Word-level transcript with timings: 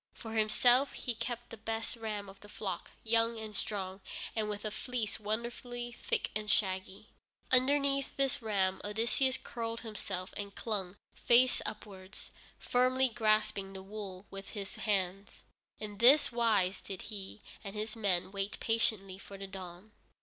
For 0.15 0.31
himself 0.33 0.93
he 0.93 1.13
kept 1.13 1.51
the 1.51 1.57
best 1.57 1.95
ram 1.95 2.27
of 2.27 2.39
the 2.39 2.49
flock, 2.49 2.89
young 3.03 3.37
and 3.37 3.55
strong, 3.55 4.01
and 4.35 4.49
with 4.49 4.65
a 4.65 4.71
fleece 4.71 5.19
wonderfully 5.19 5.91
thick 5.91 6.31
and 6.35 6.49
shaggy. 6.49 7.09
Underneath 7.51 8.17
this 8.17 8.41
ram 8.41 8.81
Odysseus 8.83 9.37
curled 9.37 9.81
himself, 9.81 10.33
and 10.35 10.55
clung, 10.55 10.97
face 11.13 11.61
upwards, 11.67 12.31
firmly 12.57 13.09
grasping 13.09 13.73
the 13.73 13.83
wool 13.83 14.25
with 14.31 14.49
his 14.57 14.73
hands. 14.77 15.43
In 15.77 15.99
this 15.99 16.31
wise 16.31 16.79
did 16.81 17.03
he 17.13 17.43
and 17.63 17.75
his 17.75 17.95
men 17.95 18.31
wait 18.31 18.59
patiently 18.59 19.19
for 19.19 19.37
the 19.37 19.45
dawn. 19.45 19.91